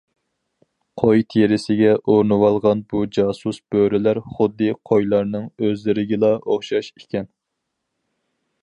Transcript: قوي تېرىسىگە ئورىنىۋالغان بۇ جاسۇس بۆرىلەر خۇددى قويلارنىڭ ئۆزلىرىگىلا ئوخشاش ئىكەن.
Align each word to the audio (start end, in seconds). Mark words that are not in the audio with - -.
قوي 1.01 1.19
تېرىسىگە 1.33 1.91
ئورىنىۋالغان 2.13 2.81
بۇ 2.93 3.03
جاسۇس 3.19 3.61
بۆرىلەر 3.75 4.23
خۇددى 4.31 4.73
قويلارنىڭ 4.93 5.47
ئۆزلىرىگىلا 5.67 6.35
ئوخشاش 6.41 6.93
ئىكەن. 7.03 7.33